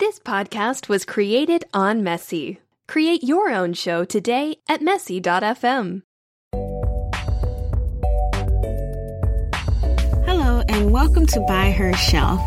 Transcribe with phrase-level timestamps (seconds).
[0.00, 2.58] This podcast was created on Messy.
[2.88, 6.02] Create your own show today at messy.fm.
[10.26, 12.40] Hello, and welcome to By Her Shelf.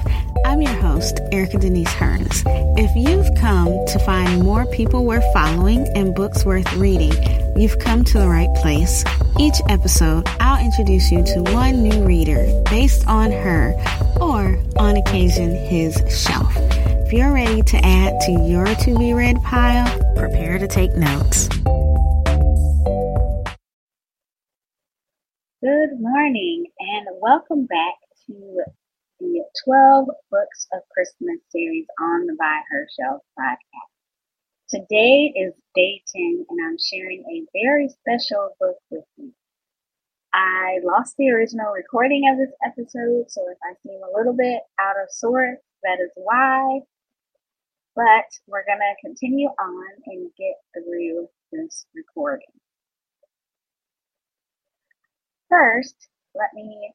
[0.45, 2.43] I'm your host, Erica Denise Hearns.
[2.77, 7.13] If you've come to find more people worth following and books worth reading,
[7.55, 9.05] you've come to the right place.
[9.39, 13.73] Each episode, I'll introduce you to one new reader based on her
[14.19, 16.53] or, on occasion, his shelf.
[17.07, 21.47] If you're ready to add to your to be read pile, prepare to take notes.
[25.63, 27.93] Good morning and welcome back
[28.25, 28.61] to
[29.21, 34.67] the 12 Books of Christmas series on the By Her Shelf podcast.
[34.67, 39.31] Today is day 10 and I'm sharing a very special book with you.
[40.33, 44.59] I lost the original recording of this episode, so if I seem a little bit
[44.77, 46.81] out of sorts, that is why.
[47.97, 52.53] But we're going to continue on and get through this recording.
[55.49, 55.95] First,
[56.35, 56.93] let me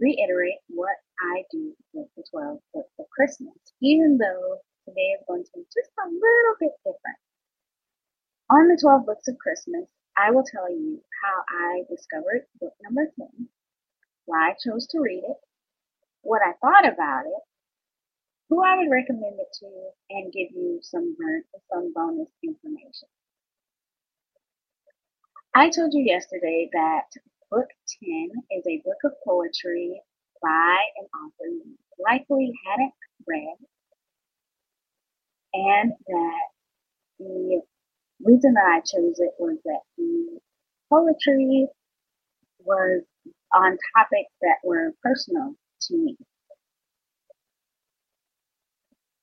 [0.00, 4.56] reiterate what I do with the 12 books of Christmas, even though
[4.88, 7.20] today is going to be just a little bit different.
[8.48, 9.84] On the 12 books of Christmas,
[10.16, 13.48] I will tell you how I discovered book number 10,
[14.24, 15.36] why I chose to read it,
[16.22, 17.42] what I thought about it,
[18.48, 19.66] who I would recommend it to,
[20.10, 21.16] and give you some
[21.72, 23.08] some bonus information.
[25.54, 27.06] I told you yesterday that
[27.50, 27.68] book
[28.04, 30.00] 10 is a book of poetry
[30.42, 32.92] by an author you likely hadn't
[33.26, 33.56] read,
[35.54, 36.48] and that
[37.18, 37.62] the
[38.24, 40.38] reason that I chose it was that the
[40.90, 41.68] poetry
[42.60, 43.02] was
[43.54, 46.16] on topics that were personal to me.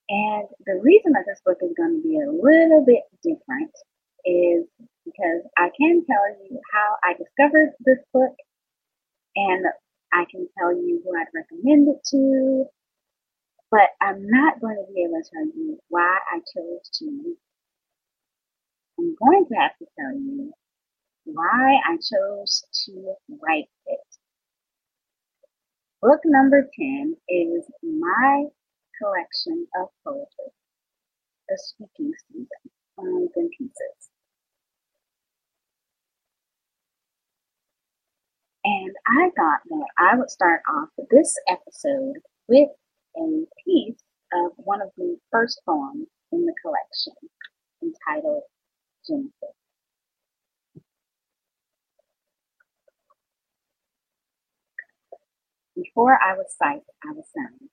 [0.10, 3.72] And the reason that this book is going to be a little bit different
[4.26, 4.66] is
[5.04, 8.36] because I can tell you how I discovered this book
[9.36, 9.66] and
[10.14, 12.66] I can tell you who I'd recommend it to,
[13.72, 17.36] but I'm not going to be able to tell you why I chose to.
[19.00, 20.54] I'm going to have to tell you
[21.26, 24.00] why I chose to write it.
[26.02, 28.46] Book number 10 is my
[29.02, 30.52] collection of poetry,
[31.50, 32.48] The Speaking Season,
[32.98, 34.10] Poems and Pieces.
[38.64, 42.16] And I thought that I would start off this episode
[42.48, 42.70] with
[43.18, 44.00] a piece
[44.34, 47.14] of one of the first poems in the collection
[47.82, 48.44] entitled
[49.08, 49.34] Genesis.
[55.76, 57.70] Before I was sight, I was sound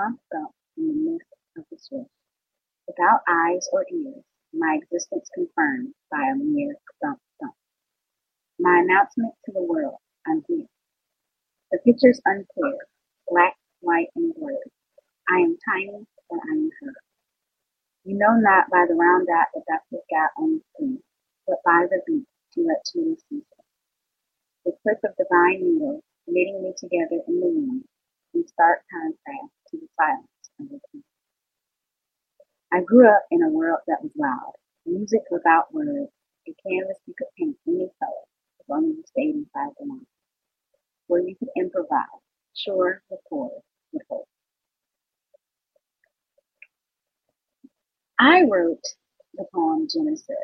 [0.00, 1.28] thump thump in the midst
[1.58, 2.10] of the swift.
[2.88, 4.24] Without eyes or ears,
[4.54, 7.54] my existence confirmed by a mere thump thump.
[8.60, 10.66] My announcement to the world, I'm here.
[11.72, 12.78] The picture's unclear,
[13.28, 14.70] black, white, and blurred.
[15.30, 16.94] I am tiny, but I am her.
[18.04, 21.00] You know not by the round dot that that was got on the screen,
[21.46, 23.64] but by the beat to let to receive it.
[24.64, 27.84] The click of divine needles knitting me together in the wind
[28.34, 31.02] in stark contrast to the silence of the sea.
[32.72, 34.52] I grew up in a world that was loud,
[34.86, 36.10] music without words,
[36.48, 38.24] a canvas you could paint any color
[38.60, 40.06] as long as you stayed inside the line,
[41.08, 42.22] where you could improvise,
[42.54, 44.26] sure the chords would hold.
[48.18, 48.84] I wrote
[49.34, 50.36] the poem Genesis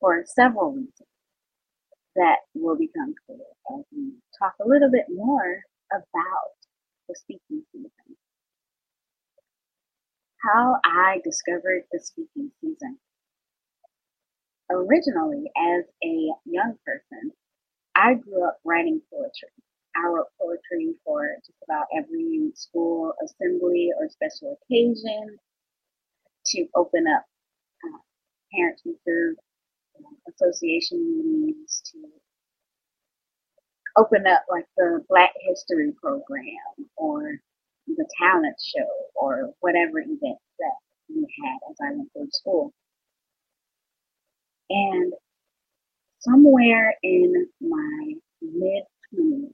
[0.00, 1.08] for several reasons
[2.16, 3.38] that will become clear
[3.78, 5.62] as we talk a little bit more
[5.92, 6.56] about
[7.08, 8.16] the speaking season.
[10.42, 12.98] How I discovered the speaking season.
[14.70, 17.32] Originally, as a young person,
[17.96, 19.50] I grew up writing poetry.
[19.96, 25.38] I wrote poetry for just about every school assembly or special occasion
[26.46, 27.24] to open up
[27.84, 27.98] uh,
[28.52, 29.36] parent teacher
[29.98, 31.98] uh, association meetings, to
[33.96, 37.38] open up like the Black History program or
[37.86, 40.76] the talent show or whatever event that
[41.08, 42.72] we had as I went through school.
[44.70, 45.12] And
[46.20, 49.50] somewhere in my mid 20s,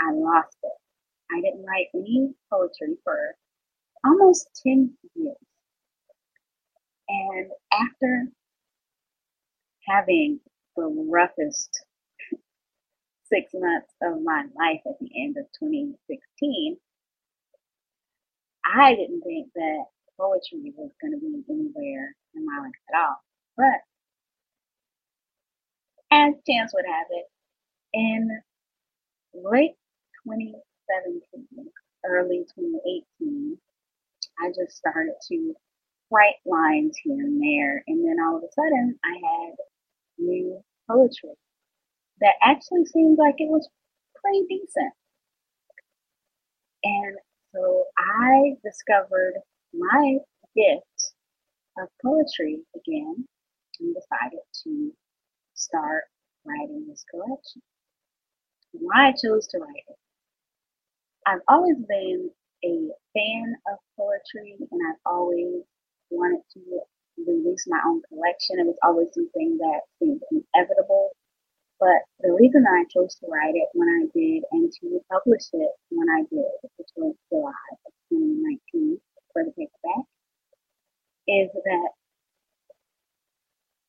[0.00, 0.72] I lost it.
[1.30, 3.34] I didn't write any poetry for
[4.04, 5.36] almost 10 years.
[7.08, 8.26] And after
[9.88, 10.40] having
[10.76, 11.70] the roughest
[13.28, 16.76] six months of my life at the end of 2016,
[18.64, 19.84] I didn't think that
[20.18, 23.16] poetry was going to be anywhere in my life at all.
[23.56, 23.80] But
[26.10, 27.26] as chance would have it,
[27.94, 28.40] in
[29.34, 29.76] late
[30.26, 31.70] 2017,
[32.04, 33.58] early 2018,
[34.40, 35.54] I just started to
[36.10, 37.82] write lines here and there.
[37.86, 39.54] And then all of a sudden, I had
[40.18, 41.34] new poetry
[42.20, 43.68] that actually seemed like it was
[44.22, 44.92] pretty decent.
[46.84, 47.16] And
[47.54, 49.34] so I discovered
[49.72, 50.18] my
[50.56, 51.12] gift
[51.78, 53.26] of poetry again
[53.80, 54.92] and decided to
[55.54, 56.04] start
[56.44, 57.62] writing this collection.
[58.72, 59.96] Why I chose to write it.
[61.26, 62.30] I've always been
[62.64, 65.62] a fan of poetry and I've always
[66.10, 66.80] wanted to
[67.26, 68.58] release my own collection.
[68.58, 71.12] It was always something that seemed inevitable.
[71.80, 75.70] But the reason I chose to write it when I did and to publish it
[75.90, 77.52] when I did, which was July
[77.86, 78.98] of 2019
[79.32, 80.06] for the paperback,
[81.28, 81.90] is that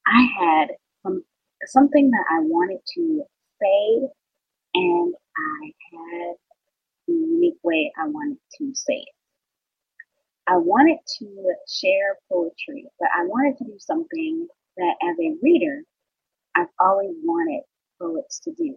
[0.07, 0.68] I had
[1.03, 1.24] some,
[1.68, 3.24] something that I wanted to
[3.62, 4.09] say
[4.75, 6.35] and I had
[7.07, 9.15] the unique way I wanted to say it.
[10.47, 14.47] I wanted to share poetry, but I wanted to do something
[14.77, 15.83] that as a reader,
[16.56, 17.63] I've always wanted
[18.00, 18.75] poets to do.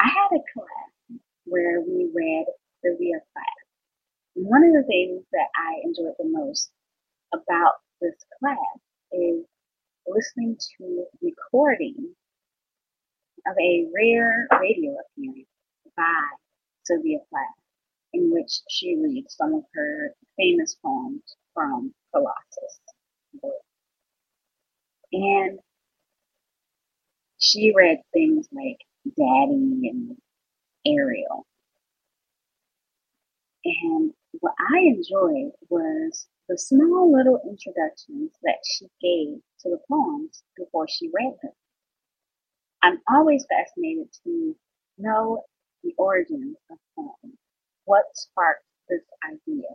[0.00, 2.46] I had a class where we read
[2.82, 3.64] the Via class.
[4.34, 6.70] One of the things that I enjoyed the most
[7.32, 8.80] about this class
[9.12, 9.44] is
[10.06, 12.14] listening to recording
[13.46, 15.48] of a rare radio appearance
[15.96, 16.24] by
[16.84, 17.64] Sylvia Plath
[18.12, 22.80] in which she reads some of her famous poems from Colossus.
[25.12, 25.58] And
[27.44, 28.78] she read things like
[29.16, 30.16] Daddy and
[30.86, 31.46] Ariel.
[33.64, 40.42] And what I enjoyed was the small little introductions that she gave to the poems
[40.56, 41.52] before she read them.
[42.82, 44.56] I'm always fascinated to
[44.98, 45.44] know
[45.82, 47.38] the origins of poems
[47.84, 49.68] what sparked this idea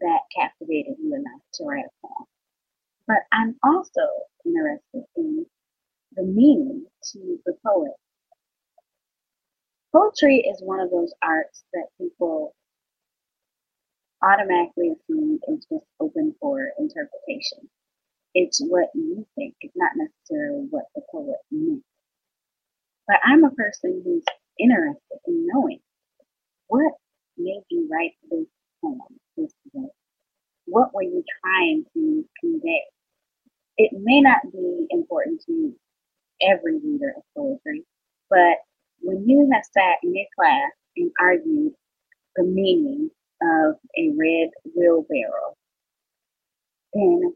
[0.00, 2.26] that captivated you enough to write a poem?
[3.06, 4.02] But I'm also
[4.44, 5.46] interested in
[6.16, 7.92] the meaning to the poet.
[9.92, 12.54] Poetry is one of those arts that people
[14.22, 17.68] automatically assume is just open for interpretation.
[18.34, 21.82] It's what you think, it's not necessarily what the poet meant.
[23.06, 24.24] But I'm a person who's
[24.58, 25.80] interested in knowing
[26.68, 26.92] what
[27.36, 28.46] made you write this
[28.82, 29.00] poem,
[29.36, 29.90] this book?
[30.66, 32.82] What were you trying to convey?
[33.76, 35.74] It may not be important to
[36.48, 37.84] every reader of poetry,
[38.30, 38.58] but
[39.00, 41.72] when you have sat in a class and argued
[42.36, 43.10] the meaning
[43.42, 45.56] of a red wheelbarrow,
[46.92, 47.34] then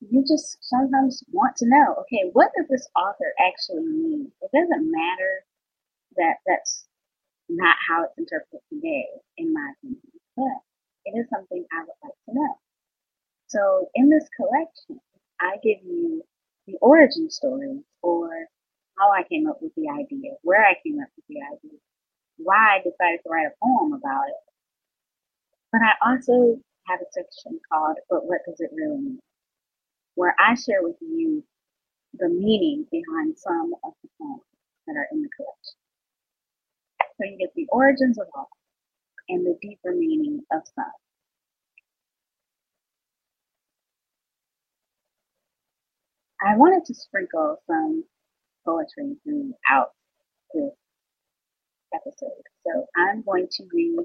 [0.00, 4.30] you just sometimes want to know, okay, what does this author actually mean?
[4.40, 5.44] It doesn't matter
[6.16, 6.86] that that's
[7.48, 10.00] not how it's interpreted today, in my opinion,
[10.36, 10.56] but
[11.04, 12.54] it is something I would like to know.
[13.48, 15.00] So in this collection,
[15.40, 16.22] I give you
[16.72, 18.30] the origin story or
[18.98, 21.78] how I came up with the idea, where I came up with the idea,
[22.38, 24.42] why I decided to write a poem about it.
[25.72, 29.20] But I also have a section called But What Does It Really Mean?
[30.16, 31.44] where I share with you
[32.18, 34.42] the meaning behind some of the poems
[34.86, 35.78] that are in the collection.
[37.18, 38.50] So you get the origins of all
[39.28, 41.09] and the deeper meaning of some.
[46.42, 48.04] I wanted to sprinkle some
[48.64, 49.92] poetry throughout
[50.54, 50.72] this
[51.94, 52.42] episode.
[52.66, 53.98] So I'm going to read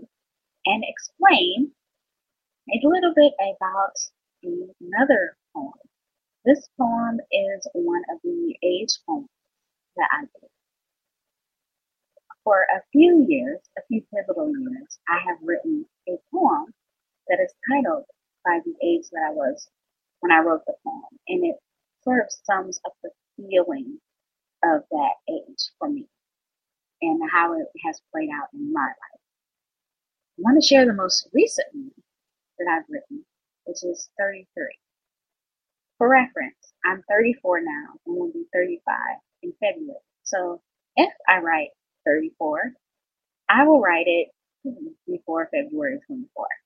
[0.66, 1.72] and explain
[2.70, 3.96] a little bit about
[4.44, 5.74] another poem.
[6.44, 9.30] This poem is one of the age poems
[9.96, 10.50] that I did.
[12.44, 16.74] For a few years, a few pivotal years, I have written a poem
[17.30, 18.06] that is titled
[18.44, 19.70] by the age that I was
[20.20, 21.18] when I wrote the poem.
[21.28, 21.56] And it
[22.06, 24.00] sort of sums up the feeling
[24.64, 26.08] of that age for me
[27.02, 29.22] and how it has played out in my life.
[30.38, 31.92] I want to share the most recent one
[32.60, 33.26] that I've written,
[33.66, 34.46] which is 33.
[35.98, 38.96] For reference, I'm 34 now and will be 35
[39.44, 40.00] in February.
[40.24, 40.62] So
[40.96, 41.70] if I write
[42.06, 42.74] 34,
[43.50, 44.28] I will write it
[45.08, 46.65] before February 24th.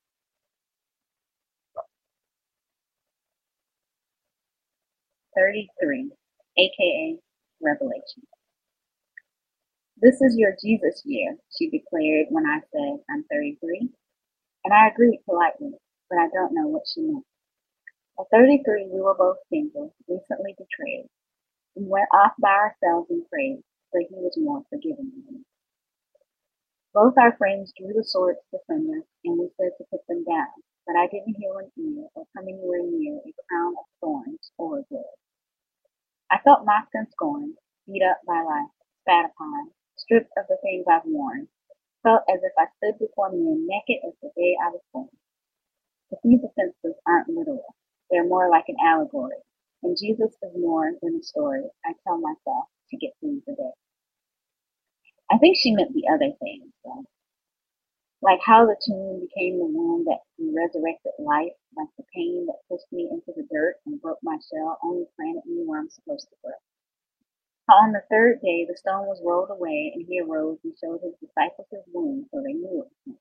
[5.38, 6.12] 33,
[6.58, 7.18] aka
[7.62, 8.24] Revelation.
[10.02, 13.90] This is your Jesus year, she declared when I said, I'm 33.
[14.66, 15.74] And I agreed politely,
[16.10, 17.26] but I don't know what she meant.
[18.20, 21.08] At 33, we were both single, recently betrayed.
[21.76, 23.62] We went off by ourselves and prayed,
[23.94, 25.42] but he was more forgiving than me.
[26.94, 30.48] Both our friends drew the swords to thunder, and we said to put them down,
[30.88, 34.80] but I didn't hear an ear or come anywhere near a crown of thorns or
[34.80, 35.19] a bird.
[36.32, 37.56] I felt mocked and scorned,
[37.88, 38.72] beat up by life,
[39.02, 41.48] spat upon, stripped of the things I've worn,
[42.04, 45.10] felt as if I stood before men naked as the day I was born.
[46.10, 47.76] But these offenses aren't literal.
[48.12, 49.42] They're more like an allegory,
[49.84, 53.74] and Jesus is more than a story I tell myself to get through the day.
[55.32, 57.06] I think she meant the other things, though.
[58.22, 62.92] Like how the tomb became the womb that resurrected life, like the pain that pushed
[62.92, 66.36] me into the dirt and broke my shell only planted me where I'm supposed to
[66.44, 66.58] grow.
[67.70, 71.02] How on the third day the stone was rolled away and he arose and showed
[71.04, 73.18] his disciples his wound so they knew it was him.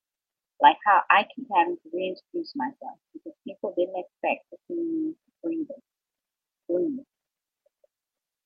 [0.60, 5.14] Like how I keep having to reintroduce myself because people didn't expect to see me
[5.44, 5.84] breathing,
[6.68, 7.06] breathing.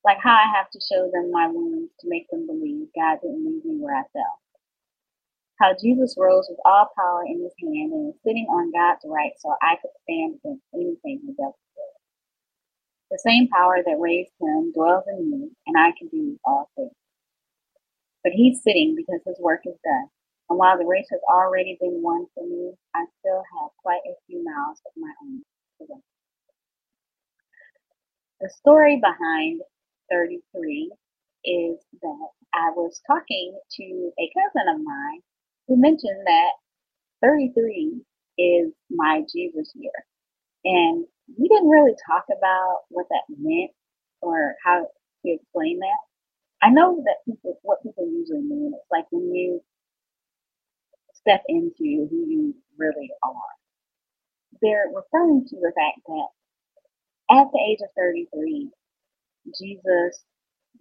[0.05, 3.45] Like how I have to show them my wounds to make them believe God didn't
[3.45, 4.42] leave me where I fell.
[5.63, 9.31] How Jesus rose with all power in his hand and is sitting on God's right
[9.39, 11.95] so I could stand against anything the devil did.
[13.11, 16.91] The same power that raised him dwells in me, and I can do all things.
[18.25, 20.09] But he's sitting because his work is done.
[20.49, 24.19] And while the race has already been won for me, I still have quite a
[24.27, 25.43] few miles of my own
[25.79, 26.03] to run.
[28.41, 29.61] The story behind
[30.11, 30.91] 33
[31.45, 35.21] is that I was talking to a cousin of mine
[35.67, 36.51] who mentioned that
[37.21, 38.01] 33
[38.37, 39.91] is my Jesus year.
[40.65, 41.05] And
[41.39, 43.71] we didn't really talk about what that meant
[44.21, 44.81] or how
[45.25, 45.99] to explain that.
[46.61, 48.73] I know that people, what people usually mean.
[48.75, 49.61] It's like when you
[51.13, 53.33] step into who you really are.
[54.61, 56.27] They're referring to the fact that
[57.41, 58.69] at the age of 33,
[59.59, 60.23] Jesus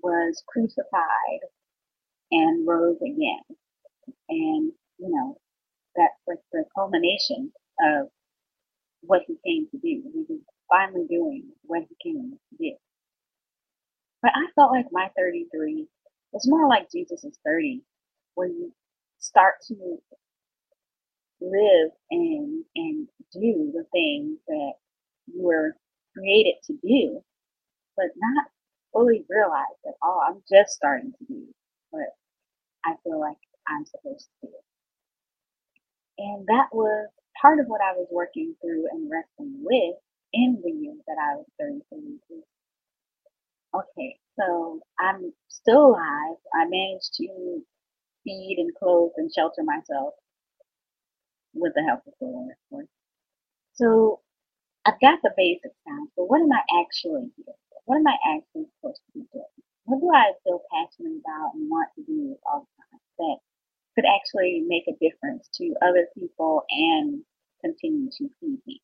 [0.03, 1.41] was crucified
[2.33, 3.43] and rose again.
[4.28, 5.38] And, you know,
[5.97, 7.52] that's like the culmination
[7.83, 8.09] of
[9.02, 10.02] what he came to do.
[10.12, 10.40] He was
[10.71, 12.76] finally doing what he came to do.
[14.23, 15.87] But I felt like my 33
[16.33, 17.83] was more like Jesus' 30,
[18.35, 18.73] where you
[19.21, 19.99] start to
[21.40, 24.73] live and and do the things that
[25.26, 25.76] you were
[26.16, 27.23] created to do,
[27.97, 28.47] but not
[28.92, 31.47] fully realize that oh, I'm just starting to do
[31.90, 32.09] what
[32.85, 33.38] I feel like
[33.73, 34.52] I'm supposed to do.
[36.19, 37.09] And that was
[37.41, 39.97] part of what I was working through and wrestling with
[40.33, 42.43] in the year that I was 33.
[43.75, 46.37] Okay, so I'm still alive.
[46.55, 47.62] I managed to
[48.25, 50.14] feed and clothe and shelter myself
[51.55, 52.88] with the help of the Lord, of course.
[53.75, 54.21] So
[54.85, 57.62] I've got the basics down, but what am I actually doing?
[57.87, 59.57] What am I actually supposed to be doing?
[59.85, 63.38] What do I feel passionate about and want to do all the time that
[63.95, 67.23] could actually make a difference to other people and
[67.63, 68.81] continue to feed me?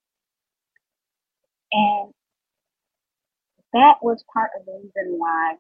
[1.73, 2.12] And
[3.75, 5.57] that was part of the reason why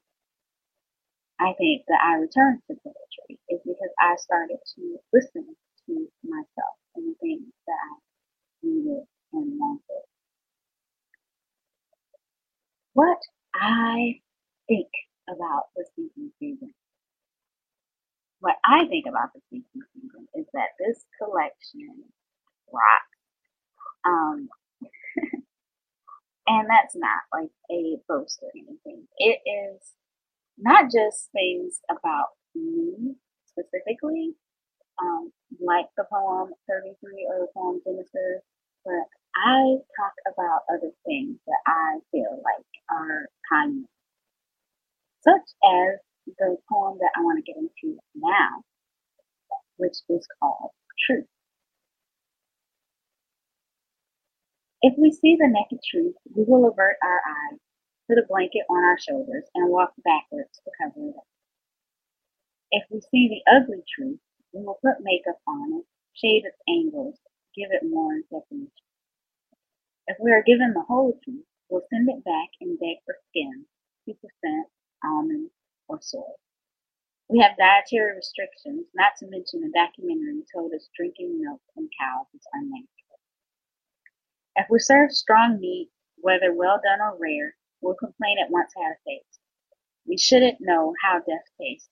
[1.40, 5.46] I think that I returned to poetry is because I started to listen
[5.86, 7.96] to myself and the things that I
[8.62, 10.04] needed and wanted.
[12.94, 13.18] What
[13.54, 14.20] I
[14.68, 14.88] think
[15.28, 16.74] about the speaking season.
[18.40, 20.70] What I think about the speaking season is that
[21.34, 22.04] this collection
[22.72, 23.16] rocks.
[24.06, 24.48] Um,
[26.48, 29.06] and that's not like a boast or anything.
[29.18, 29.82] It is
[30.58, 33.16] not just things about me
[33.46, 34.34] specifically,
[35.02, 38.42] um, like the poem 33 or the poem Genesis,
[38.84, 39.06] but
[39.36, 43.88] I talk about other things that I feel like are kindness,
[45.22, 46.00] such as
[46.38, 48.62] the poem that I want to get into now,
[49.78, 50.72] which is called
[51.06, 51.26] Truth.
[54.82, 57.58] If we see the naked truth, we will avert our eyes,
[58.08, 61.24] put a blanket on our shoulders, and walk backwards to cover it up.
[62.72, 64.20] If we see the ugly truth,
[64.52, 67.16] we will put makeup on it, shade its angles,
[67.56, 68.84] give it more definition.
[70.08, 73.64] If we are given the whole truth, we'll send it back and beg for skim,
[74.04, 74.12] 2%
[75.04, 75.48] almond
[75.88, 76.36] or soy.
[77.30, 82.28] We have dietary restrictions, not to mention a documentary told us drinking milk from cows
[82.34, 82.97] is unnatural.
[84.58, 88.90] If we serve strong meat, whether well done or rare, we'll complain it once had
[88.90, 89.38] a taste.
[90.04, 91.88] We shouldn't know how death tastes.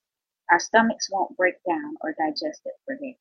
[0.51, 3.17] Our stomachs won't break down or digest it for days.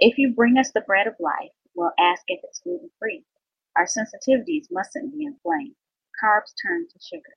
[0.00, 3.24] If you bring us the bread of life, we'll ask if it's gluten free.
[3.76, 5.76] Our sensitivities mustn't be inflamed.
[6.22, 7.36] Carbs turn to sugar.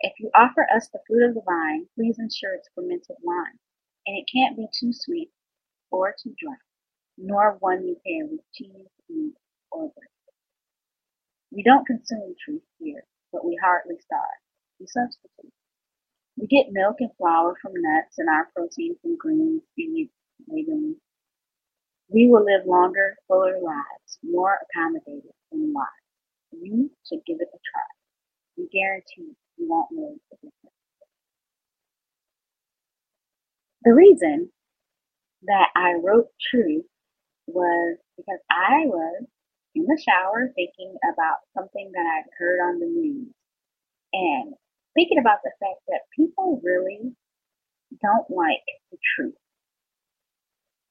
[0.00, 3.58] If you offer us the fruit of the vine, please ensure it's fermented wine,
[4.06, 5.30] and it can't be too sweet
[5.90, 6.56] or too dry,
[7.20, 9.34] nor one you pair with cheese, meat,
[9.72, 10.08] or bread.
[11.52, 14.42] We don't consume truth here, but we hardly starve.
[14.80, 15.52] We substitute.
[16.36, 20.12] We get milk and flour from nuts and our protein from greens, seeds,
[20.48, 20.96] legumes.
[22.10, 25.86] We will live longer, fuller lives, more accommodated and wise.
[26.52, 27.82] You should give it a try.
[28.56, 30.76] We guarantee you won't know the difference.
[33.84, 34.50] The reason
[35.44, 36.84] that I wrote truth
[37.54, 39.24] was because I was
[39.74, 43.28] in the shower thinking about something that I'd heard on the news
[44.12, 44.54] and
[44.94, 47.12] thinking about the fact that people really
[48.02, 49.34] don't like the truth.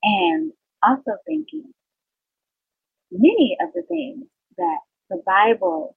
[0.04, 1.74] And also thinking
[3.12, 4.25] many of the things
[4.58, 5.96] that the Bible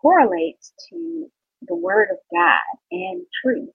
[0.00, 1.26] correlates to
[1.62, 3.70] the Word of God and truth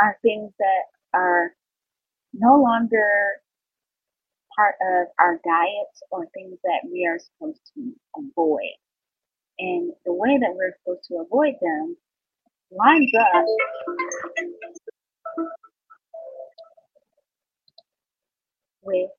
[0.00, 0.84] are things that
[1.18, 1.52] are
[2.32, 3.06] no longer
[4.56, 8.76] part of our diets or things that we are supposed to avoid.
[9.58, 11.96] And the way that we're supposed to avoid them
[12.70, 13.44] lines up
[18.82, 19.10] with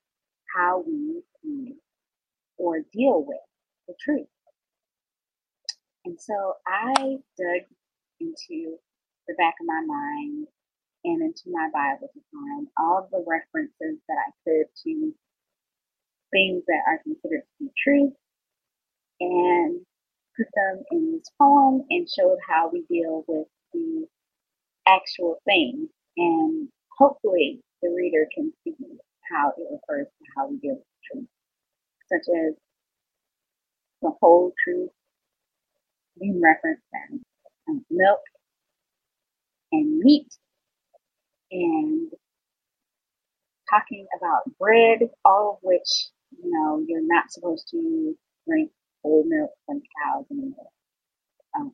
[0.56, 1.76] how we view
[2.58, 3.38] or deal with
[3.88, 4.28] the truth.
[6.06, 6.94] And so I
[7.38, 7.68] dug
[8.20, 8.78] into
[9.28, 10.48] the back of my mind
[11.04, 15.14] and into my Bible to find all the references that I could to
[16.38, 18.14] things that are considered to be true
[19.20, 19.82] and
[20.38, 24.06] put them in this poem and showed how we deal with the
[24.88, 25.90] actual thing.
[26.18, 28.76] And hopefully the reader can see
[29.32, 31.28] how it refers to how we deal with truth,
[32.12, 32.56] such as
[34.02, 34.92] the whole truth
[36.20, 37.20] being referenced as
[37.70, 38.22] um, milk
[39.72, 40.28] and meat
[41.52, 42.10] and
[43.70, 48.16] talking about bread, all of which, you know, you're not supposed to
[48.48, 48.72] drink
[49.04, 50.70] whole milk from cows anymore.
[51.58, 51.74] Um,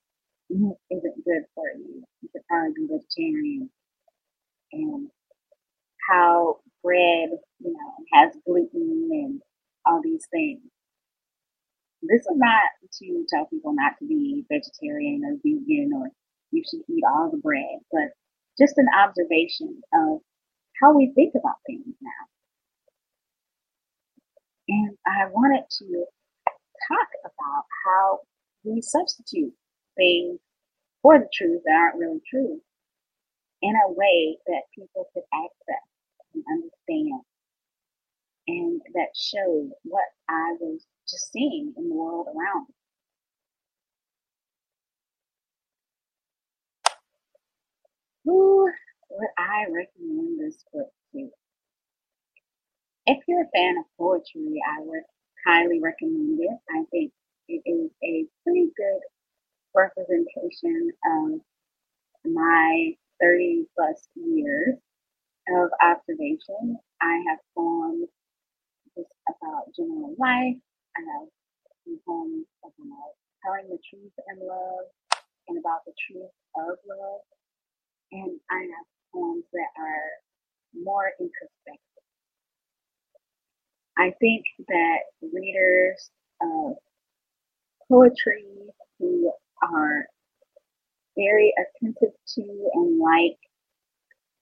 [0.49, 2.03] meat isn't good for you.
[2.21, 3.69] You should probably be vegetarian.
[4.71, 5.09] And
[6.09, 9.41] how bread, you know, has gluten and
[9.85, 10.61] all these things.
[12.01, 12.61] This is not
[12.99, 16.09] to tell people not to be vegetarian or vegan or
[16.51, 18.11] you should eat all the bread, but
[18.59, 20.19] just an observation of
[20.81, 22.32] how we think about things now.
[24.67, 26.05] And I wanted to
[26.87, 28.19] talk about how
[28.63, 29.53] we substitute
[29.97, 30.39] things
[31.01, 32.61] for the truth that aren't really true
[33.61, 35.87] in a way that people could access
[36.33, 37.21] and understand
[38.47, 42.75] and that showed what I was just seeing in the world around me.
[48.25, 48.69] Who
[49.11, 51.42] would I recommend this book to?
[53.05, 55.03] If you're a fan of poetry, I would
[55.45, 56.57] highly recommend it.
[56.69, 57.11] I think
[57.49, 59.01] it is a pretty good
[59.75, 61.41] representation of
[62.31, 64.75] my 30 plus years
[65.49, 66.77] of observation.
[67.01, 68.09] I have poems
[68.97, 70.57] just about general life.
[70.97, 71.29] I have
[72.07, 73.13] poems about
[73.43, 74.87] telling the truth in love
[75.47, 77.21] and about the truth of love.
[78.11, 80.09] And I have poems that are
[80.83, 81.92] more introspective.
[83.97, 86.09] I think that readers
[86.41, 86.73] of
[87.89, 88.45] poetry
[88.99, 90.05] who are
[91.15, 93.37] very attentive to and like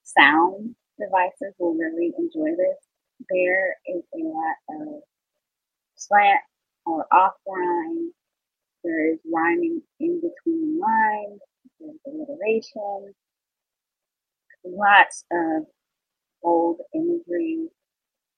[0.04, 2.78] sound devices will really enjoy this.
[3.30, 5.02] There is a lot of
[5.96, 6.42] slant
[6.86, 8.12] or off rhyme.
[8.84, 11.42] There is rhyming in between lines.
[11.80, 13.14] There's alliteration.
[14.64, 15.66] Lots of
[16.44, 17.68] old imagery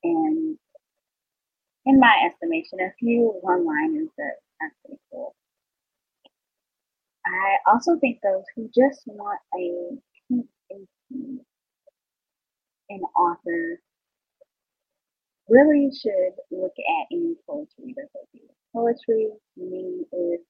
[0.04, 0.58] and
[1.86, 5.36] in my estimation, a few one-liners that are pretty cool.
[7.26, 11.40] I also think those who just want a peek into
[12.90, 13.80] an author
[15.48, 18.46] really should look at any poetry that they do.
[18.74, 20.42] Poetry to me is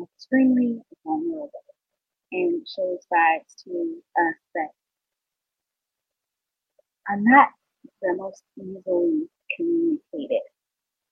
[0.00, 1.50] extremely vulnerable
[2.32, 4.68] and shows sides to us that
[7.08, 7.48] are not
[8.02, 10.42] the most easily communicated.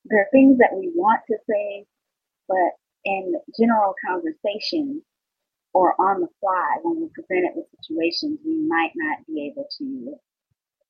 [0.09, 1.85] There are things that we want to say,
[2.47, 2.73] but
[3.05, 5.01] in general conversation
[5.73, 10.15] or on the fly when we're presented with situations we might not be able to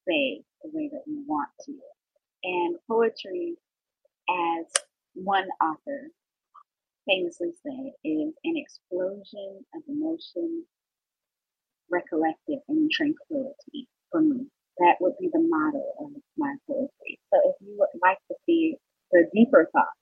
[0.08, 1.74] say the way that we want to.
[2.44, 3.56] And poetry,
[4.30, 4.66] as
[5.14, 6.10] one author
[7.08, 10.66] famously said, is an explosion of emotion,
[11.92, 14.48] recollective, and tranquility for me.
[14.80, 17.20] That would be the motto of my poetry.
[17.34, 18.78] So if you would like to see
[19.12, 20.00] the deeper thoughts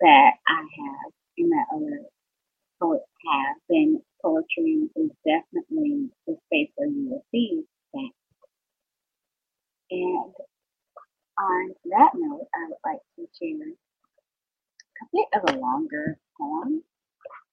[0.00, 2.02] that I have and that other
[2.80, 7.62] poets have, then poetry is definitely the space where you will see
[7.94, 8.10] that.
[9.90, 10.34] And
[11.38, 13.68] on that note, I would like to share
[15.02, 16.82] a bit of a longer poem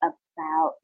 [0.02, 0.80] about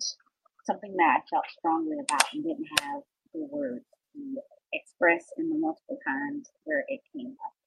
[0.66, 3.02] something that I felt strongly about and didn't have
[3.34, 4.42] the words to
[4.74, 7.59] express in the multiple times where it came up.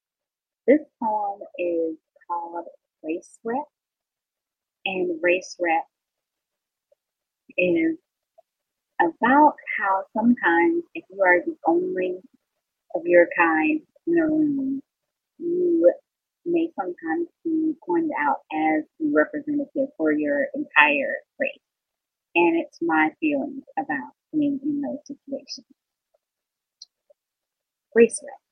[0.67, 1.97] This poem is
[2.29, 2.67] called
[3.03, 3.65] Race Rep,
[4.85, 5.85] and Race Rep
[7.59, 7.97] is
[9.01, 12.19] about how sometimes if you are the only
[12.95, 14.81] of your kind in a room,
[15.39, 15.93] you
[16.47, 21.59] may sometimes be pointed out as the representative for your entire race.
[22.37, 25.67] And it's my feelings about being in those situations.
[27.95, 28.52] Race rep.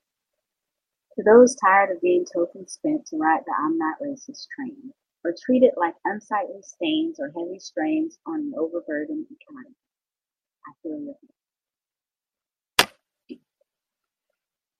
[1.17, 4.93] To those tired of being token spent to ride the I'm not racist train,
[5.25, 9.75] or treated like unsightly stains or heavy strains on an overburdened economy,
[10.65, 11.15] I feel your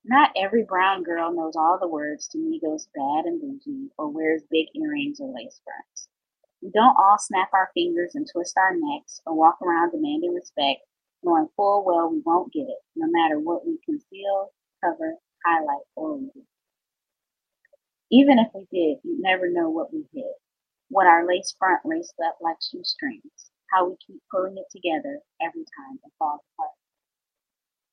[0.05, 4.41] Not every brown girl knows all the words to Migos bad and boujee or wears
[4.49, 6.07] big earrings or lace fronts.
[6.61, 10.79] We don't all snap our fingers and twist our necks or walk around demanding respect,
[11.23, 16.31] knowing full well we won't get it, no matter what we conceal, cover, highlight, read.
[18.11, 20.33] Even if we did, you'd never know what we hid,
[20.89, 25.63] what our lace front laced up like shoestrings, how we keep pulling it together every
[25.77, 26.71] time it falls apart.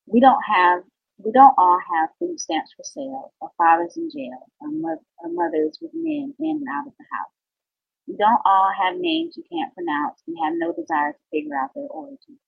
[0.06, 0.82] We don't have
[1.18, 5.30] we don't all have food stamps for sale, or fathers in jail, or, mo- or
[5.30, 7.32] mothers with men in and out of the house.
[8.08, 11.70] We don't all have names you can't pronounce and have no desire to figure out
[11.74, 12.38] their origin.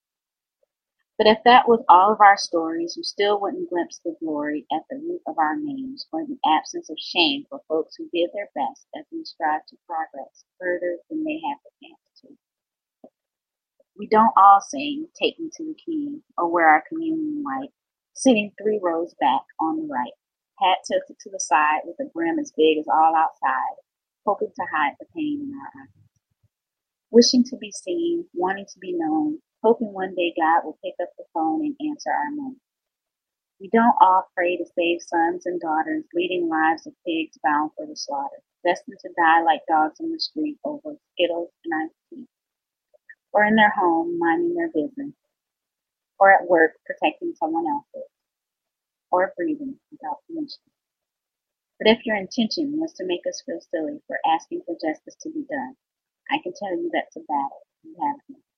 [1.20, 4.88] But if that was all of our stories, you still wouldn't glimpse the glory at
[4.88, 8.48] the root of our names or the absence of shame for folks who did their
[8.56, 12.28] best as we strive to progress further than they have the chance to.
[13.98, 17.76] We don't all sing Take Me to the King or wear our communion white
[18.14, 20.16] sitting three rows back on the right,
[20.58, 23.76] hat tilted to the side with a brim as big as all outside,
[24.24, 25.92] hoping to hide the pain in our eyes.
[27.10, 31.10] Wishing to be seen, wanting to be known, hoping one day God will pick up
[31.18, 32.56] the phone and answer our moan.
[33.60, 37.86] We don't all pray to save sons and daughters, leading lives of pigs bound for
[37.86, 42.26] the slaughter, destined to die like dogs in the street over skittles and iced tea,
[43.32, 45.14] or in their home minding their business,
[46.18, 48.10] or at work protecting someone else's,
[49.10, 50.62] or breathing without permission.
[51.78, 55.30] But if your intention was to make us feel silly for asking for justice to
[55.30, 55.76] be done,
[56.30, 58.49] I can tell you that's a battle you have here.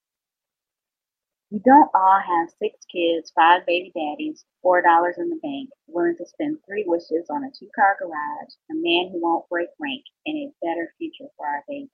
[1.52, 6.16] We don't all have six kids, five baby daddies, four dollars in the bank, willing
[6.16, 10.02] to spend three wishes on a two car garage, a man who won't break rank,
[10.24, 11.90] and a better future for our baby.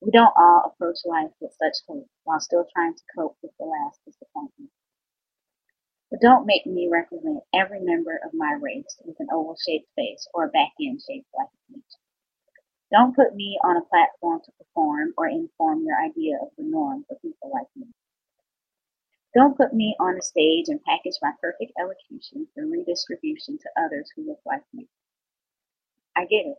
[0.00, 3.66] We don't all approach life with such hope while still trying to cope with the
[3.66, 4.72] last disappointment.
[6.10, 10.26] But don't make me represent every member of my race with an oval shaped face
[10.34, 11.92] or a back end shaped like a peach.
[12.90, 17.04] Don't put me on a platform to perform or inform your idea of the norm
[17.08, 17.86] for people like me.
[19.36, 24.10] Don't put me on a stage and package my perfect elocution for redistribution to others
[24.16, 24.88] who look like me.
[26.16, 26.56] I get it.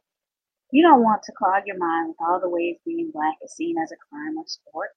[0.69, 3.77] You don't want to clog your mind with all the ways being black is seen
[3.81, 4.91] as a crime or sport.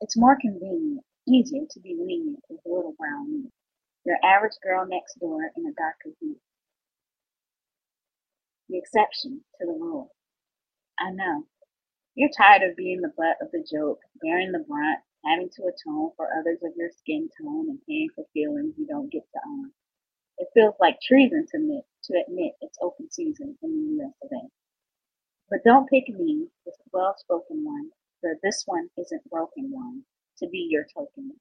[0.00, 3.52] It's more convenient, easier to be lenient with little brown meat,
[4.04, 6.40] your average girl next door in a darker hue.
[8.68, 10.10] The exception to the rule.
[10.98, 11.46] I know.
[12.16, 16.10] You're tired of being the butt of the joke, bearing the brunt, having to atone
[16.16, 19.70] for others of your skin tone, and paying for feelings you don't get to own.
[20.38, 24.30] It feels like treason to admit, to admit it's open season in the U.S.
[24.32, 24.48] A.
[25.50, 30.02] But don't pick me, this well-spoken one, for this one isn't broken one,
[30.38, 31.32] to be your token.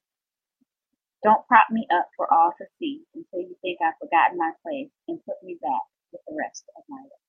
[1.24, 4.92] Don't prop me up for all to see until you think I've forgotten my place
[5.08, 7.24] and put me back with the rest of my life.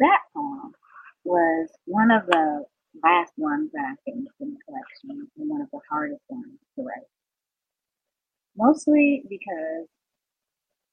[0.00, 0.74] That poem
[1.24, 2.64] was one of the
[3.02, 6.82] last one that I finished in the collection and one of the hardest ones to
[6.84, 7.08] write
[8.56, 9.86] mostly because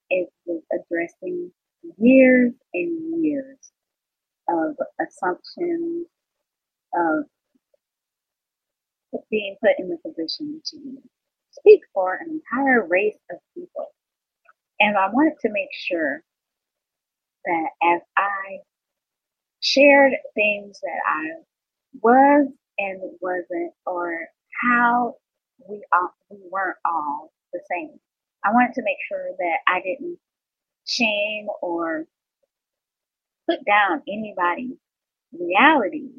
[0.09, 1.51] it was addressing
[1.97, 3.57] years and years
[4.49, 6.07] of assumptions
[6.95, 7.25] of
[9.29, 10.77] being put in the position to
[11.51, 13.87] speak for an entire race of people.
[14.79, 16.23] And I wanted to make sure
[17.45, 18.59] that as I
[19.61, 21.50] shared things that I
[22.01, 24.27] was and wasn't, or
[24.63, 25.15] how
[25.67, 27.99] we all, we weren't all the same.
[28.43, 30.17] I wanted to make sure that I didn't
[30.87, 32.05] shame or
[33.49, 34.77] put down anybody's
[35.33, 36.09] reality,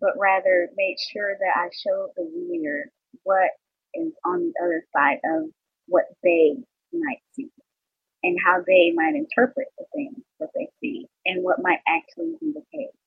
[0.00, 2.90] but rather made sure that I showed the reader
[3.24, 3.50] what
[3.94, 5.50] is on the other side of
[5.86, 6.54] what they
[6.92, 7.50] might see
[8.22, 12.52] and how they might interpret the things that they see and what might actually be
[12.54, 13.01] the case.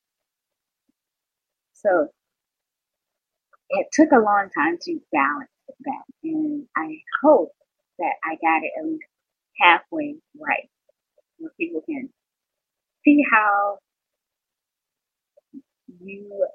[1.85, 2.07] So
[3.69, 5.49] it took a long time to balance
[5.81, 7.51] that, and I hope
[7.99, 9.05] that I got it at least
[9.59, 10.69] halfway right,
[11.37, 12.09] where people can
[13.05, 13.79] see how
[16.01, 16.47] you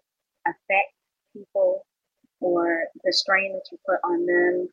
[0.47, 0.93] affect
[1.35, 1.85] people
[2.41, 4.69] or the strain that you put on them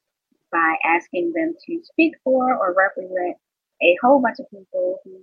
[0.51, 3.37] by asking them to speak for or represent
[3.83, 5.19] a whole bunch of people who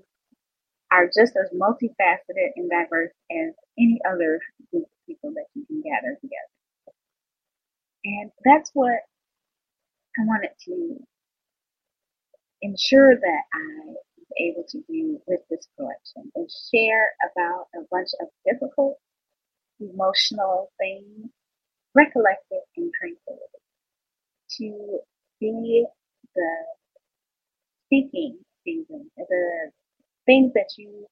[0.93, 6.17] are just as multifaceted and diverse as any other group people that you can gather
[6.21, 6.53] together.
[8.05, 9.01] And that's what
[10.19, 10.99] I wanted to
[12.63, 18.09] ensure that I was able to do with this collection and share about a bunch
[18.21, 18.99] of difficult
[19.81, 21.31] emotional things,
[21.95, 23.43] recollected and tranquility.
[24.59, 25.01] To
[25.41, 25.87] be
[26.35, 26.51] the
[27.87, 29.71] speaking season, the
[30.27, 31.07] things that you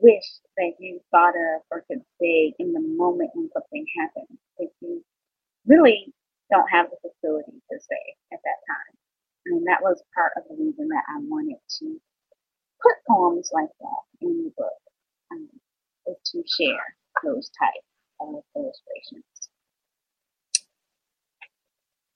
[0.00, 0.24] wish
[0.56, 5.04] that you thought of or could say in the moment when something happens that you
[5.66, 6.12] really
[6.50, 8.94] don't have the facility to say at that time.
[9.46, 12.00] Mean, that was part of the reason that I wanted to
[12.82, 14.80] put poems like that in the book,
[15.32, 15.48] um,
[16.06, 16.84] is to share
[17.24, 17.86] those types
[18.20, 19.24] of illustrations.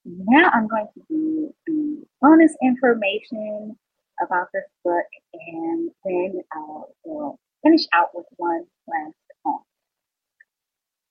[0.04, 3.76] Now I'm going to do the bonus information
[4.22, 9.62] about this book and then I will finish out with one last poem.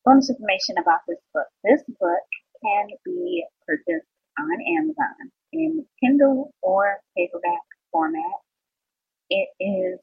[0.05, 1.47] Bonus information about this book.
[1.63, 2.25] This book
[2.63, 4.07] can be purchased
[4.39, 7.61] on Amazon in Kindle or paperback
[7.91, 8.39] format.
[9.29, 9.99] It is,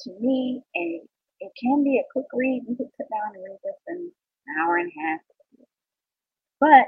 [0.00, 1.02] to me, a
[1.40, 2.62] it can be a quick read.
[2.68, 4.12] You can sit down and read this in
[4.46, 5.20] an hour and a half.
[6.60, 6.86] But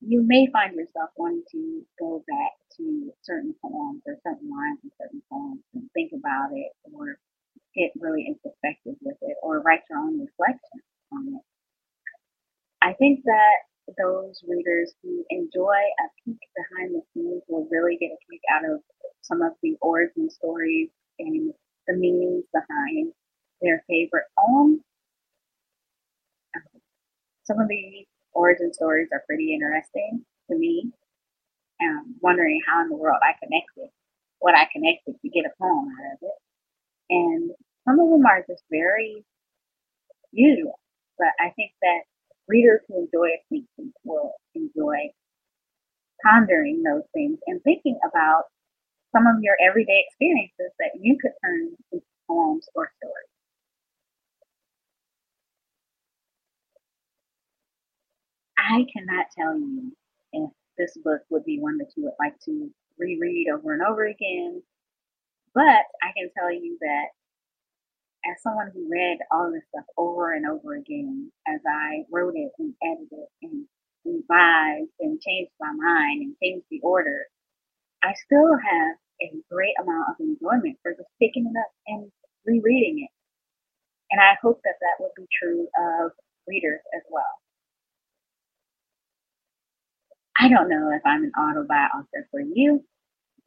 [0.00, 4.90] you may find yourself wanting to go back to certain poems or certain lines in
[5.00, 7.18] certain poems and think about it or
[7.74, 11.42] get really in perspective with it or write your own reflections on it.
[12.82, 13.56] I think that
[13.98, 18.64] those readers who enjoy a peek behind the scenes will really get a kick out
[18.70, 18.80] of
[19.22, 21.52] some of the origin stories and
[21.86, 23.12] the meanings behind
[23.62, 24.82] their favorite poem.
[27.44, 30.92] Some of the origin stories are pretty interesting to me.
[31.80, 33.90] Um, wondering how in the world I connected,
[34.40, 36.37] what I connected to get a poem out of it.
[37.10, 37.50] And
[37.86, 39.24] some of them are just very
[40.32, 40.78] usual,
[41.18, 42.02] but I think that
[42.48, 43.64] readers who enjoy a peek
[44.04, 45.10] will enjoy
[46.24, 48.44] pondering those things and thinking about
[49.12, 53.28] some of your everyday experiences that you could turn into poems or stories.
[58.58, 59.92] I cannot tell you
[60.32, 64.04] if this book would be one that you would like to reread over and over
[64.06, 64.62] again,
[65.54, 67.06] but I can tell you that
[68.26, 72.52] as someone who read all this stuff over and over again, as I wrote it
[72.58, 73.66] and edited and
[74.04, 77.26] revised and changed my mind and changed the order,
[78.02, 82.10] I still have a great amount of enjoyment for just picking it up and
[82.46, 83.10] rereading it.
[84.10, 86.12] And I hope that that would be true of
[86.46, 87.24] readers as well.
[90.38, 92.84] I don't know if I'm an autobiography author for you,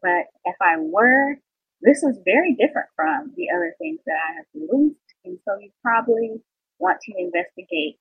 [0.01, 1.37] but if I were,
[1.81, 4.97] this is very different from the other things that I have released.
[5.25, 6.41] And so you probably
[6.79, 7.97] want to investigate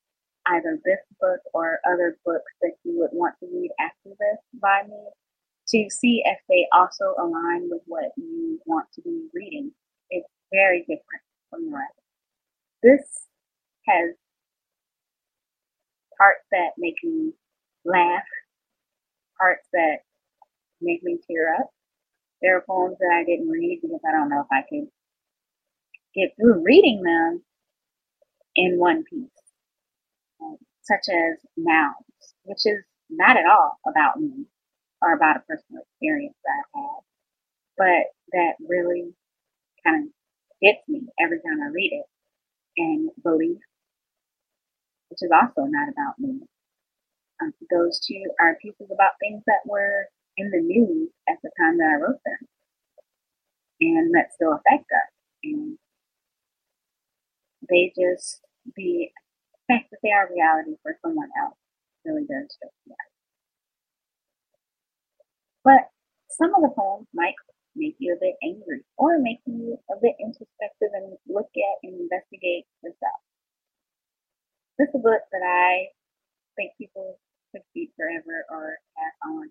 [0.46, 4.82] either this book or other books that you would want to read after this by
[4.88, 5.00] me
[5.68, 9.72] to see if they also align with what you want to be reading.
[10.10, 12.00] It's very different from the rest.
[12.82, 13.26] This
[13.86, 14.14] has
[16.16, 17.32] parts that make me
[17.84, 18.24] laugh,
[19.38, 19.98] parts that
[20.80, 21.70] make me tear up.
[22.42, 24.88] There are poems that I didn't read because I don't know if I could
[26.14, 27.42] get through reading them
[28.56, 29.30] in one piece,
[30.42, 34.46] um, such as Nouns, which is not at all about me
[35.02, 37.00] or about a personal experience that I've had,
[37.78, 39.14] but that really
[39.84, 40.12] kind of
[40.62, 42.06] gets me every time I read it.
[42.76, 43.58] And Belief,
[45.08, 46.40] which is also not about me.
[47.42, 50.08] Um, those two are pieces about things that were
[50.40, 52.48] in the news at the time that I wrote them
[53.80, 55.10] and that still affect us.
[55.44, 55.78] And
[57.68, 58.40] they just,
[58.76, 59.08] the
[59.68, 61.56] fact that they are reality for someone else
[62.04, 62.48] really does
[62.86, 63.10] me out.
[65.64, 65.82] But
[66.36, 67.34] some of the poems might
[67.76, 72.00] make you a bit angry or make you a bit introspective and look at and
[72.00, 73.20] investigate yourself.
[74.78, 75.92] This is a book that I
[76.56, 77.18] think people
[77.52, 79.50] could keep forever or pass on.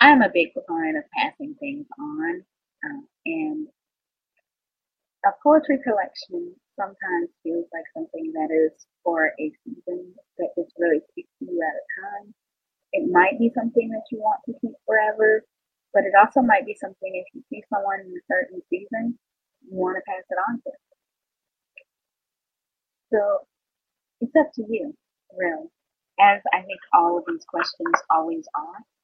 [0.00, 2.44] I'm a big proponent of passing things on,
[2.84, 3.68] um, and
[5.24, 11.00] a poetry collection sometimes feels like something that is for a season that just really
[11.10, 12.34] speaks to you at a time.
[12.92, 15.44] It might be something that you want to keep forever,
[15.94, 19.18] but it also might be something if you see someone in a certain season,
[19.62, 20.72] you want to pass it on to.
[23.12, 23.38] So
[24.20, 24.94] it's up to you,
[25.36, 25.68] really,
[26.20, 28.95] as I think all of these questions always are.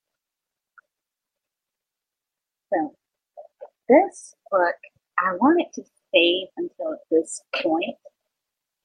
[3.89, 4.77] This book,
[5.19, 5.83] I wanted to
[6.15, 7.97] save until this point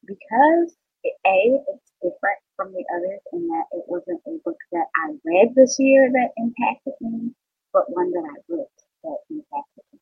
[0.05, 4.87] because it, A, it's different from the others in that it wasn't a book that
[4.97, 7.31] I read this year that impacted me,
[7.71, 8.67] but one that I wrote
[9.03, 9.99] that impacted me.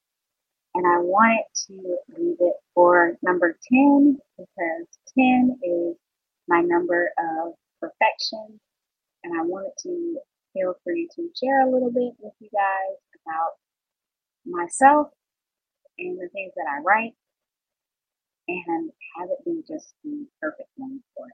[0.75, 5.95] And I wanted to leave it for number 10 because 10 is
[6.47, 8.59] my number of perfection.
[9.23, 10.17] And I wanted to
[10.53, 13.53] feel free to share a little bit with you guys about
[14.45, 15.08] myself
[15.97, 17.13] and the things that I write
[18.47, 21.34] and have it be just the perfect one for it.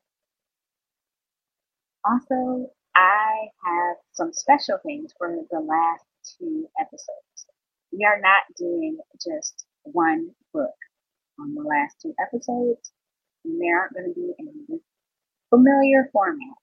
[2.06, 6.06] Also, I have some special things for the last
[6.40, 7.46] two episodes.
[7.92, 10.76] We are not doing just one book
[11.40, 12.92] on the last two episodes,
[13.46, 14.80] and they aren't going to be in
[15.50, 16.56] familiar format.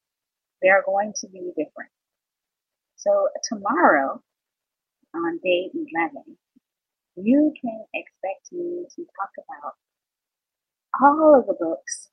[0.62, 1.90] They are going to be different.
[2.96, 4.22] So tomorrow,
[5.14, 6.36] on day 11,
[7.16, 9.74] you can expect me to talk about
[11.02, 12.08] all of the books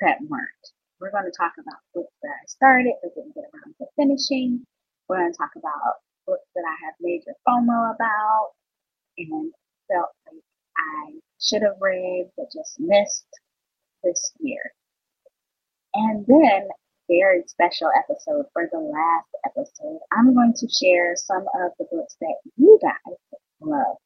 [0.00, 0.66] that weren't.
[1.00, 4.64] We're going to talk about books that I started but didn't get around to finishing.
[5.08, 8.50] We're going to talk about books that I have major FOMO about
[9.18, 9.52] and
[9.90, 10.42] felt like
[10.76, 13.26] I should have read but just missed
[14.04, 14.72] this year.
[15.94, 16.68] And then
[17.10, 22.16] very special episode for the last episode, I'm going to share some of the books
[22.20, 23.16] that you guys
[23.60, 23.96] love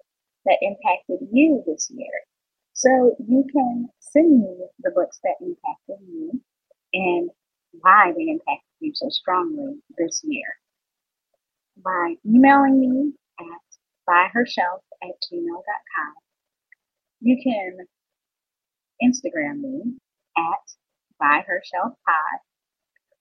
[0.47, 2.25] that impacted you this year.
[2.73, 6.40] So you can send me the books that impacted you
[6.93, 7.31] and
[7.81, 10.57] why they impacted you so strongly this year
[11.83, 13.64] by emailing me at
[14.09, 16.14] byhershelf at gmail.com.
[17.21, 17.87] You can
[19.03, 19.95] Instagram me
[20.37, 20.64] at
[21.21, 22.38] byhershelfpod,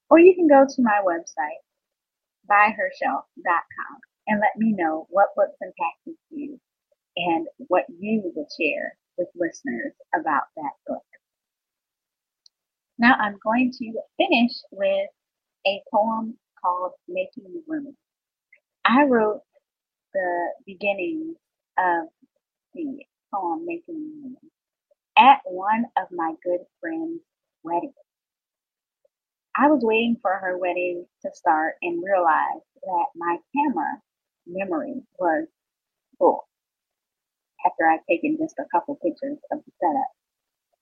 [0.09, 1.61] or you can go to my website,
[2.49, 6.59] byhershelf.com and let me know what books impacted you
[7.17, 11.03] and what you would share with listeners about that book.
[12.99, 15.09] Now I'm going to finish with
[15.67, 17.95] a poem called Making Room.
[18.85, 19.41] I wrote
[20.13, 21.35] the beginning
[21.77, 22.07] of
[22.73, 22.99] the
[23.33, 24.37] poem Making Room
[25.17, 27.21] at one of my good friend's
[27.63, 27.93] weddings.
[29.55, 34.01] I was waiting for her wedding to start and realized that my camera
[34.47, 35.47] memory was
[36.17, 36.47] full
[37.65, 40.11] after I'd taken just a couple pictures of the setup.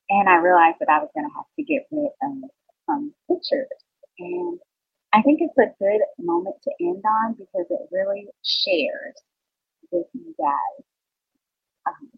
[0.10, 2.50] And I realized that I was going to have to get rid of
[2.88, 3.70] some pictures.
[4.20, 4.60] And
[5.14, 9.16] I think it's a good moment to end on because it really shares
[9.92, 10.84] with you guys
[11.88, 12.10] um,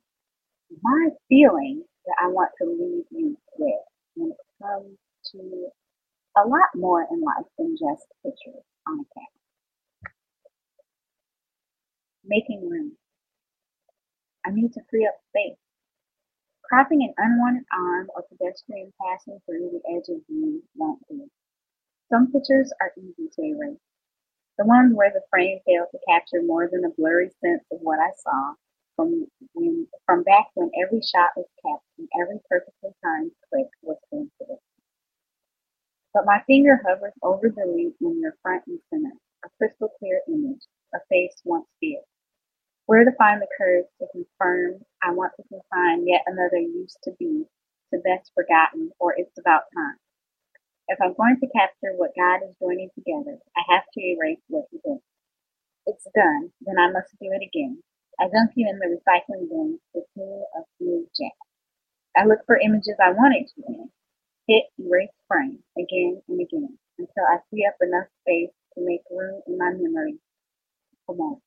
[0.82, 3.84] my feeling that I want to leave you with
[4.16, 4.98] when it comes
[5.32, 5.68] to
[6.38, 9.44] a lot more in life than just pictures on a camera
[12.26, 12.94] making room.
[14.46, 15.58] I need to free up space.
[16.64, 21.30] Cropping an unwanted arm or pedestrian passing through the edge of view won't do.
[22.12, 23.80] Some pictures are easy to erase.
[24.58, 28.00] The ones where the frame failed to capture more than a blurry sense of what
[28.00, 28.54] I saw
[28.96, 33.98] from when, from back when every shot was kept and every perfectly timed click was
[34.10, 34.62] sensitive.
[36.14, 39.14] But my finger hovers over the link when you're front and center,
[39.46, 40.62] a crystal clear image,
[40.94, 42.06] a face once fierce.
[42.86, 47.12] Where to find the courage to confirm I want to confine yet another used to
[47.18, 47.46] be
[47.94, 49.98] to best forgotten, or it's about time.
[50.90, 54.66] If I'm going to capture what God is joining together, I have to erase what
[54.72, 55.00] He did.
[55.88, 57.82] It's done, then I must do it again.
[58.20, 61.32] I dump you in the recycling bin with me of new jazz.
[62.16, 63.90] I look for images I wanted to in.
[64.48, 69.42] Hit erase frame again and again until I free up enough space to make room
[69.48, 70.20] in my memory
[71.06, 71.40] for more.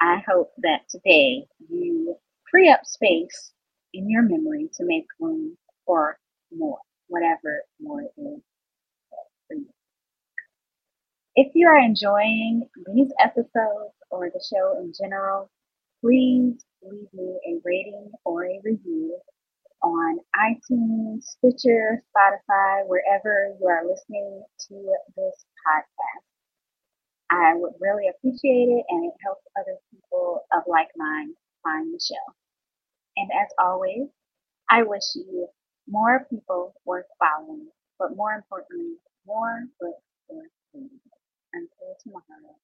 [0.00, 2.16] I hope that today you
[2.50, 3.52] free up space
[3.94, 6.18] in your memory to make room for
[6.54, 6.78] more,
[7.08, 8.40] whatever more is
[9.48, 9.68] for you.
[11.36, 15.50] If you are enjoying these episodes or the show in general,
[16.02, 19.18] please leave me a rating or a review
[19.86, 24.74] on iTunes, Stitcher, Spotify, wherever you are listening to
[25.16, 26.24] this podcast.
[27.30, 32.00] I would really appreciate it and it helps other people of like mind find the
[32.00, 32.34] show.
[33.16, 34.08] And as always,
[34.70, 35.48] I wish you
[35.88, 37.68] more people worth following,
[37.98, 41.00] but more importantly, more books worth reading.
[41.52, 42.56] Until tomorrow.